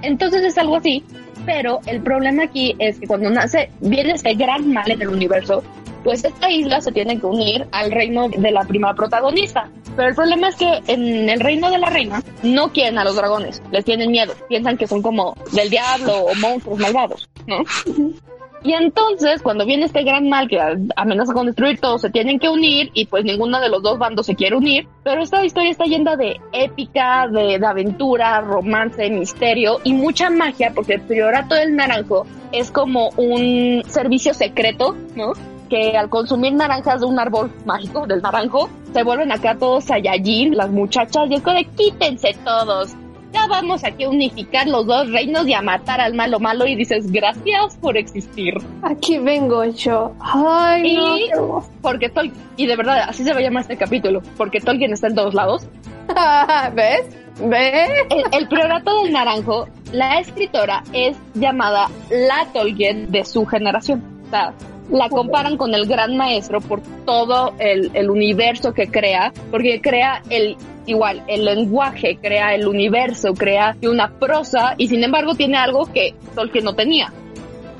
Entonces 0.01 0.43
es 0.43 0.57
algo 0.57 0.77
así, 0.77 1.03
pero 1.47 1.79
el 1.85 2.01
problema 2.01 2.43
aquí 2.43 2.75
es 2.77 2.99
que 2.99 3.07
cuando 3.07 3.29
nace, 3.29 3.71
viene 3.79 4.11
este 4.11 4.35
gran 4.35 4.71
mal 4.71 4.91
en 4.91 5.01
el 5.01 5.07
universo, 5.07 5.63
pues 6.03 6.23
esta 6.25 6.51
isla 6.51 6.81
se 6.81 6.91
tiene 6.91 7.17
que 7.19 7.25
unir 7.25 7.65
al 7.71 7.89
reino 7.89 8.27
de 8.27 8.51
la 8.51 8.65
primera 8.65 8.93
protagonista. 8.93 9.69
Pero 9.95 10.09
el 10.09 10.15
problema 10.15 10.49
es 10.49 10.55
que 10.55 10.81
en 10.87 11.29
el 11.29 11.39
reino 11.39 11.71
de 11.71 11.77
la 11.79 11.89
reina 11.89 12.21
no 12.43 12.71
quieren 12.73 12.99
a 12.99 13.05
los 13.05 13.15
dragones, 13.15 13.63
les 13.71 13.85
tienen 13.85 14.11
miedo, 14.11 14.33
piensan 14.49 14.77
que 14.77 14.87
son 14.87 15.01
como 15.01 15.35
del 15.53 15.69
diablo 15.69 16.25
o 16.25 16.35
monstruos 16.35 16.79
malvados, 16.79 17.29
¿no? 17.47 17.63
Y 18.67 18.73
entonces, 18.73 19.41
cuando 19.41 19.65
viene 19.65 19.85
este 19.85 20.03
gran 20.03 20.27
mal 20.27 20.49
que 20.49 20.59
amenaza 20.97 21.33
con 21.33 21.45
destruir 21.45 21.79
todo, 21.79 21.97
se 21.99 22.09
tienen 22.09 22.37
que 22.37 22.49
unir 22.49 22.91
y 22.93 23.05
pues 23.05 23.23
ninguno 23.23 23.61
de 23.61 23.69
los 23.69 23.81
dos 23.81 23.97
bandos 23.97 24.25
se 24.25 24.35
quiere 24.35 24.57
unir. 24.57 24.89
Pero 25.05 25.21
esta 25.21 25.45
historia 25.45 25.71
está 25.71 25.85
llena 25.85 26.17
de 26.17 26.41
épica, 26.51 27.29
de, 27.31 27.65
aventura, 27.65 28.41
romance, 28.41 29.09
misterio 29.09 29.77
y 29.85 29.93
mucha 29.93 30.29
magia 30.29 30.73
porque 30.75 30.95
el 30.95 31.01
priorato 31.03 31.55
del 31.55 31.77
naranjo 31.77 32.25
es 32.51 32.69
como 32.69 33.11
un 33.15 33.83
servicio 33.87 34.33
secreto, 34.33 34.97
¿no? 35.15 35.31
Que 35.69 35.95
al 35.95 36.09
consumir 36.09 36.51
naranjas 36.51 36.99
de 36.99 37.05
un 37.05 37.17
árbol 37.19 37.53
mágico, 37.63 38.05
del 38.05 38.21
naranjo, 38.21 38.69
se 38.91 39.01
vuelven 39.01 39.31
acá 39.31 39.55
todos 39.57 39.85
Saiyajin, 39.85 40.57
las 40.57 40.69
muchachas, 40.69 41.23
y 41.29 41.35
es 41.35 41.41
como 41.41 41.55
de 41.55 41.63
quítense 41.63 42.35
todos. 42.43 42.93
Vamos 43.49 43.83
aquí 43.83 44.03
a 44.03 44.09
unificar 44.09 44.67
los 44.67 44.85
dos 44.85 45.09
reinos 45.11 45.47
y 45.47 45.53
a 45.53 45.61
matar 45.61 45.99
al 46.01 46.13
malo 46.13 46.39
malo 46.39 46.67
y 46.67 46.75
dices 46.75 47.11
gracias 47.11 47.77
por 47.77 47.97
existir. 47.97 48.53
Aquí 48.83 49.17
vengo 49.19 49.63
yo. 49.65 50.11
Ay, 50.19 50.95
no, 50.95 51.17
Y- 51.17 51.29
hermoso. 51.29 51.69
Porque 51.81 52.09
Tolkien, 52.09 52.43
y 52.57 52.65
de 52.67 52.75
verdad, 52.75 53.05
así 53.07 53.23
se 53.23 53.31
va 53.33 53.39
a 53.39 53.41
llamar 53.41 53.61
este 53.61 53.77
capítulo, 53.77 54.21
porque 54.37 54.59
Tolkien 54.59 54.93
está 54.93 55.07
en 55.07 55.15
todos 55.15 55.33
lados. 55.33 55.67
¿Ves? 56.73 57.05
¿Ves? 57.43 57.89
El, 58.09 58.23
el 58.31 58.47
priorato 58.47 59.03
del 59.03 59.13
naranjo, 59.13 59.67
la 59.91 60.19
escritora 60.19 60.83
es 60.93 61.17
llamada 61.35 61.87
la 62.09 62.45
Tolkien 62.53 63.11
de 63.11 63.23
su 63.25 63.45
generación. 63.45 64.03
O 64.27 64.29
sea, 64.29 64.53
la 64.89 65.09
comparan 65.09 65.57
con 65.57 65.73
el 65.73 65.85
gran 65.85 66.15
maestro 66.17 66.61
por 66.61 66.81
todo 67.05 67.53
el, 67.59 67.91
el 67.93 68.09
universo 68.09 68.73
que 68.73 68.87
crea, 68.87 69.33
porque 69.51 69.81
crea 69.81 70.21
el 70.29 70.57
igual, 70.85 71.23
el 71.27 71.45
lenguaje, 71.45 72.17
crea 72.21 72.55
el 72.55 72.67
universo, 72.67 73.33
crea 73.33 73.75
una 73.83 74.09
prosa, 74.09 74.73
y 74.77 74.87
sin 74.87 75.03
embargo 75.03 75.35
tiene 75.35 75.57
algo 75.57 75.85
que 75.85 76.15
Tolkien 76.33 76.63
no 76.63 76.73
tenía. 76.73 77.13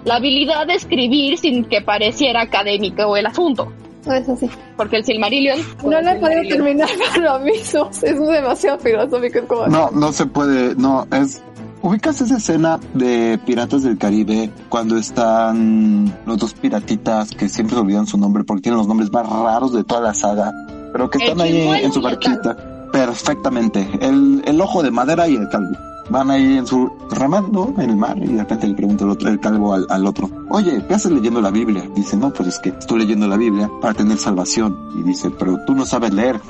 La 0.03 0.15
habilidad 0.15 0.67
de 0.67 0.75
escribir 0.75 1.37
sin 1.37 1.65
que 1.65 1.81
pareciera 1.81 2.41
académico 2.41 3.17
el 3.17 3.25
asunto. 3.25 3.71
Eso 4.05 4.37
sí. 4.37 4.49
Porque 4.77 4.97
el 4.97 5.05
Silmarillion. 5.05 5.59
No 5.83 5.99
la 5.99 6.13
he 6.13 6.19
podido 6.19 6.41
terminar 6.43 6.89
lo 7.19 7.39
mismo. 7.39 7.89
Es 7.89 8.01
demasiado 8.01 8.79
filosófico. 8.79 9.39
Es 9.39 9.45
como... 9.45 9.67
No, 9.67 9.89
no 9.91 10.11
se 10.13 10.25
puede, 10.25 10.75
no, 10.75 11.05
es... 11.11 11.43
¿Ubicas 11.87 12.19
esa 12.19 12.35
escena 12.35 12.81
de 12.95 13.39
Piratas 13.45 13.81
del 13.81 13.97
Caribe 13.97 14.51
cuando 14.67 14.97
están 14.97 16.13
los 16.25 16.37
dos 16.37 16.53
piratitas 16.53 17.31
que 17.31 17.47
siempre 17.47 17.77
se 17.77 17.81
olvidan 17.81 18.05
su 18.05 18.17
nombre 18.17 18.43
porque 18.43 18.63
tienen 18.63 18.77
los 18.77 18.89
nombres 18.89 19.09
más 19.09 19.25
raros 19.25 19.71
de 19.71 19.85
toda 19.85 20.01
la 20.01 20.13
saga, 20.13 20.51
pero 20.91 21.09
que 21.09 21.19
El 21.19 21.23
están 21.23 21.39
ahí 21.39 21.53
chimuelo 21.53 21.85
en 21.85 21.93
su 21.93 21.99
el 21.99 22.03
barquita? 22.03 22.89
Perfectamente. 22.91 23.89
El, 24.01 24.43
el 24.45 24.59
ojo 24.59 24.83
de 24.83 24.91
madera 24.91 25.29
y 25.29 25.35
el 25.37 25.47
calvo. 25.47 25.77
Van 26.09 26.29
ahí 26.29 26.57
en 26.57 26.67
su 26.67 26.91
remando 27.09 27.73
en 27.77 27.91
el 27.91 27.95
mar 27.95 28.17
y 28.17 28.33
de 28.33 28.39
repente 28.39 28.67
le 28.67 28.73
pregunta 28.73 29.05
el, 29.05 29.11
otro, 29.11 29.29
el 29.29 29.39
calvo 29.39 29.73
al, 29.73 29.87
al 29.89 30.05
otro, 30.05 30.29
oye, 30.49 30.83
¿qué 30.89 30.93
haces 30.93 31.13
leyendo 31.13 31.39
la 31.39 31.51
Biblia? 31.51 31.89
Dice, 31.95 32.17
no, 32.17 32.33
pues 32.33 32.49
es 32.49 32.59
que 32.59 32.69
estoy 32.77 32.99
leyendo 32.99 33.29
la 33.29 33.37
Biblia 33.37 33.71
para 33.81 33.93
tener 33.93 34.17
salvación. 34.17 34.77
Y 34.99 35.03
dice, 35.03 35.29
pero 35.29 35.57
tú 35.65 35.73
no 35.73 35.85
sabes 35.85 36.13
leer. 36.13 36.41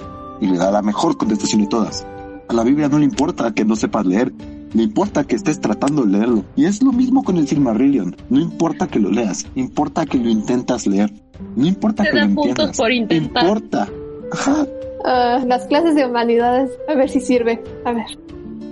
Y 0.41 0.47
le 0.47 0.57
da 0.57 0.71
la 0.71 0.81
mejor 0.81 1.15
contestación 1.15 1.61
de 1.61 1.67
todas. 1.67 2.07
A 2.47 2.53
la 2.53 2.63
Biblia 2.63 2.89
no 2.89 2.97
le 2.97 3.05
importa 3.05 3.51
que 3.51 3.65
no 3.65 3.75
sepas 3.75 4.03
leer, 4.07 4.33
le 4.73 4.83
importa 4.83 5.23
que 5.23 5.35
estés 5.35 5.59
tratando 5.59 6.03
de 6.03 6.11
leerlo. 6.11 6.45
Y 6.55 6.65
es 6.65 6.81
lo 6.81 6.91
mismo 6.91 7.23
con 7.23 7.37
el 7.37 7.47
Silmarillion. 7.47 8.15
No 8.29 8.39
importa 8.39 8.87
que 8.87 8.99
lo 8.99 9.09
leas, 9.09 9.45
importa 9.55 10.05
que 10.05 10.17
lo 10.17 10.29
intentas 10.29 10.87
leer. 10.87 11.11
No 11.55 11.65
importa 11.67 12.03
Te 12.03 12.11
que 12.11 12.15
lo 12.17 12.25
puntos 12.27 12.45
entiendas. 12.47 12.77
por 12.77 12.91
intentar. 12.91 13.43
Importa. 13.43 13.89
Ajá. 14.31 14.67
Ah, 15.05 15.43
las 15.45 15.65
clases 15.67 15.95
de 15.95 16.05
humanidades. 16.05 16.71
A 16.87 16.95
ver 16.95 17.09
si 17.09 17.19
sirve. 17.19 17.63
A 17.85 17.93
ver. 17.93 18.05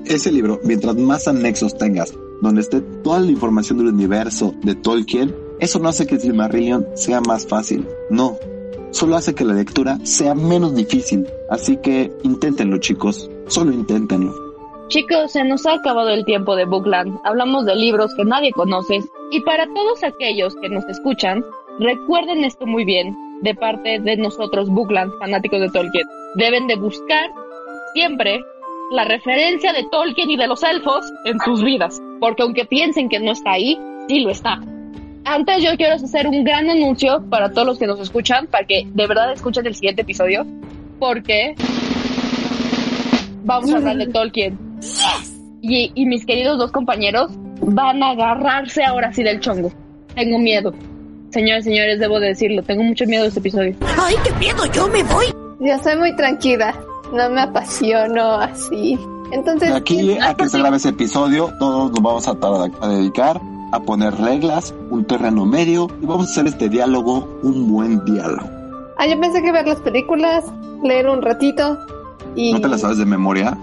Ese 0.05 0.31
libro, 0.31 0.59
mientras 0.63 0.95
más 0.97 1.27
anexos 1.27 1.77
tengas, 1.77 2.13
donde 2.41 2.61
esté 2.61 2.81
toda 2.81 3.19
la 3.19 3.31
información 3.31 3.77
del 3.79 3.87
universo 3.87 4.53
de 4.63 4.75
Tolkien, 4.75 5.33
eso 5.59 5.79
no 5.79 5.89
hace 5.89 6.05
que 6.05 6.15
el 6.15 6.21
Silmarillion 6.21 6.85
sea 6.95 7.21
más 7.21 7.47
fácil. 7.47 7.87
No. 8.09 8.37
Solo 8.91 9.15
hace 9.15 9.33
que 9.33 9.43
la 9.45 9.53
lectura 9.53 9.99
sea 10.03 10.35
menos 10.35 10.75
difícil. 10.75 11.25
Así 11.49 11.77
que 11.77 12.11
inténtenlo, 12.23 12.77
chicos. 12.77 13.29
Solo 13.47 13.73
inténtenlo. 13.73 14.33
Chicos, 14.87 15.31
se 15.31 15.43
nos 15.43 15.65
ha 15.65 15.73
acabado 15.73 16.09
el 16.09 16.25
tiempo 16.25 16.55
de 16.55 16.65
Bookland. 16.65 17.17
Hablamos 17.23 17.65
de 17.65 17.75
libros 17.75 18.13
que 18.13 18.23
nadie 18.23 18.51
conoce. 18.51 18.99
Y 19.31 19.41
para 19.41 19.65
todos 19.73 20.03
aquellos 20.03 20.55
que 20.57 20.69
nos 20.69 20.87
escuchan, 20.87 21.43
recuerden 21.79 22.43
esto 22.43 22.67
muy 22.67 22.85
bien, 22.85 23.15
de 23.41 23.55
parte 23.55 23.99
de 23.99 24.15
nosotros, 24.17 24.69
Bookland, 24.69 25.11
fanáticos 25.17 25.59
de 25.59 25.69
Tolkien. 25.69 26.07
Deben 26.35 26.67
de 26.67 26.75
buscar 26.75 27.31
siempre 27.93 28.41
la 28.91 29.05
referencia 29.05 29.73
de 29.73 29.87
Tolkien 29.89 30.29
y 30.29 30.37
de 30.37 30.47
los 30.47 30.61
elfos 30.61 31.11
en 31.25 31.39
sus 31.39 31.63
vidas. 31.63 31.99
Porque 32.19 32.43
aunque 32.43 32.65
piensen 32.65 33.09
que 33.09 33.19
no 33.19 33.31
está 33.31 33.53
ahí, 33.53 33.79
sí 34.07 34.19
lo 34.19 34.29
está. 34.29 34.59
Antes 35.25 35.63
yo 35.63 35.75
quiero 35.77 35.95
hacer 35.95 36.27
un 36.27 36.43
gran 36.43 36.69
anuncio 36.69 37.23
para 37.31 37.51
todos 37.51 37.65
los 37.65 37.79
que 37.79 37.87
nos 37.87 37.99
escuchan, 37.99 38.45
para 38.45 38.67
que 38.67 38.83
de 38.85 39.07
verdad 39.07 39.33
escuchen 39.33 39.65
el 39.65 39.73
siguiente 39.73 40.03
episodio, 40.03 40.45
porque 40.99 41.55
vamos 43.43 43.73
a 43.73 43.77
hablar 43.77 43.97
de 43.97 44.07
Tolkien. 44.13 44.74
Y, 45.61 45.91
y 45.95 46.05
mis 46.05 46.25
queridos 46.25 46.57
dos 46.57 46.71
compañeros 46.71 47.31
van 47.61 48.03
a 48.03 48.11
agarrarse 48.11 48.83
ahora 48.83 49.11
sí 49.13 49.23
del 49.23 49.39
chongo. 49.39 49.71
Tengo 50.13 50.37
miedo. 50.39 50.73
Señores, 51.31 51.63
señores, 51.65 51.99
debo 51.99 52.19
de 52.19 52.27
decirlo, 52.27 52.63
tengo 52.63 52.83
mucho 52.83 53.05
miedo 53.05 53.23
de 53.23 53.29
este 53.29 53.39
episodio. 53.39 53.75
¡Ay, 53.99 54.15
qué 54.23 54.31
miedo! 54.35 54.63
¡Yo 54.73 54.87
me 54.87 55.03
voy! 55.03 55.25
Yo 55.59 55.79
soy 55.83 55.97
muy 55.97 56.15
tranquila. 56.15 56.73
No 57.13 57.29
me 57.29 57.41
apasiono 57.41 58.33
así. 58.35 58.97
Entonces, 59.31 59.69
De 59.69 59.75
aquí 59.75 60.17
a 60.19 60.33
que 60.35 60.47
se 60.47 60.59
grabe 60.59 60.77
ese 60.77 60.89
episodio, 60.89 61.51
todos 61.59 61.91
nos 61.91 62.01
vamos 62.01 62.27
a, 62.27 62.37
a 62.81 62.87
dedicar 62.89 63.41
a 63.71 63.79
poner 63.81 64.15
reglas, 64.15 64.73
un 64.91 65.05
terreno 65.05 65.45
medio 65.45 65.87
y 66.01 66.05
vamos 66.05 66.27
a 66.27 66.31
hacer 66.31 66.47
este 66.47 66.69
diálogo 66.69 67.39
un 67.43 67.71
buen 67.71 68.05
diálogo. 68.05 68.47
ah, 68.97 69.07
yo 69.07 69.19
pensé 69.19 69.41
que 69.41 69.51
ver 69.51 69.67
las 69.67 69.81
películas, 69.81 70.45
leer 70.83 71.09
un 71.09 71.21
ratito 71.21 71.77
y... 72.35 72.53
¿No 72.53 72.61
te 72.61 72.67
la 72.69 72.77
sabes 72.77 72.97
de 72.99 73.05
memoria? 73.05 73.57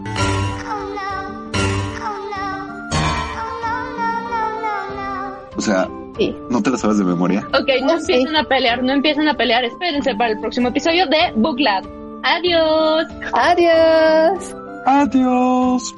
O 5.63 5.65
sea, 5.65 5.89
Sí. 6.19 6.35
¿no 6.51 6.61
te 6.61 6.71
la 6.71 6.77
sabes 6.77 6.99
de 6.99 7.05
memoria? 7.05 7.47
Ok, 7.55 7.69
no 7.85 7.91
sí. 8.01 8.13
empiecen 8.15 8.35
a 8.37 8.43
pelear, 8.45 8.83
no 8.83 8.93
empiecen 8.93 9.29
a 9.29 9.35
pelear. 9.37 9.65
Espérense 9.65 10.13
para 10.17 10.33
el 10.33 10.41
próximo 10.41 10.69
episodio 10.71 11.07
de 11.07 11.33
Booklad. 11.37 11.85
Adiós. 12.25 13.07
Adiós. 13.33 14.57
Adiós. 14.85 15.95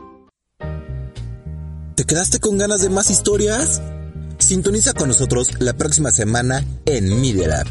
¿Te 1.96 2.04
quedaste 2.04 2.40
con 2.40 2.58
ganas 2.58 2.82
de 2.82 2.90
más 2.90 3.08
historias? 3.10 3.80
Sintoniza 4.36 4.92
con 4.92 5.08
nosotros 5.08 5.48
la 5.60 5.72
próxima 5.72 6.10
semana 6.10 6.62
en 6.84 7.22
Media 7.22 7.48
Lab. 7.48 7.66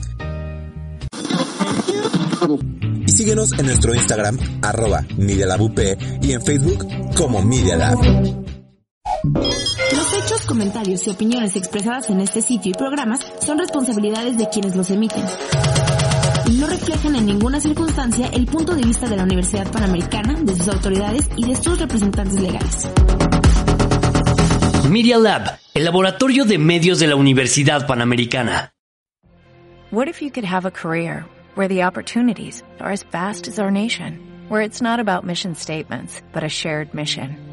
Y 3.06 3.12
síguenos 3.12 3.52
en 3.54 3.68
nuestro 3.68 3.94
Instagram, 3.94 4.40
arroba 4.64 5.06
Media 5.18 5.46
Lab 5.46 5.62
UP, 5.62 5.80
y 6.24 6.32
en 6.34 6.42
Facebook 6.42 6.88
como 7.16 7.44
Media 7.44 7.78
Lab. 7.78 8.00
Los 10.44 10.50
comentarios 10.50 11.08
y 11.08 11.10
opiniones 11.10 11.56
expresadas 11.56 12.10
en 12.10 12.20
este 12.20 12.42
sitio 12.42 12.72
y 12.72 12.74
programas 12.74 13.22
son 13.40 13.58
responsabilidades 13.58 14.38
de 14.38 14.50
quienes 14.50 14.76
los 14.76 14.90
emiten. 14.90 15.24
Y 16.48 16.58
no 16.58 16.68
reflejan 16.68 17.16
en 17.16 17.26
ninguna 17.26 17.62
circunstancia 17.62 18.28
el 18.28 18.46
punto 18.46 18.76
de 18.76 18.82
vista 18.84 19.08
de 19.08 19.16
la 19.16 19.24
Universidad 19.24 19.72
Panamericana, 19.72 20.34
de 20.42 20.54
sus 20.54 20.68
autoridades 20.68 21.30
y 21.38 21.48
de 21.48 21.56
sus 21.56 21.80
representantes 21.80 22.42
legales. 22.42 22.90
Media 24.90 25.18
Lab, 25.18 25.60
el 25.74 25.86
laboratorio 25.86 26.44
de 26.44 26.58
medios 26.58 27.00
de 27.00 27.08
la 27.08 27.16
Universidad 27.16 27.88
Panamericana. 27.88 28.74
What 29.92 30.10
if 30.10 30.22
you 30.22 30.30
could 30.30 30.46
have 30.46 30.66
a 30.66 30.72
career 30.72 31.26
where 31.56 31.70
the 31.70 31.84
opportunities 31.84 32.66
are 32.82 32.92
as 32.92 33.06
vast 33.14 33.48
as 33.48 33.60
our 33.60 33.72
nation, 33.72 34.20
where 34.50 34.62
it's 34.62 34.82
not 34.82 35.00
about 35.00 35.24
mission 35.24 35.56
statements, 35.56 36.22
but 36.34 36.44
a 36.44 36.50
shared 36.50 36.94
mission? 36.94 37.53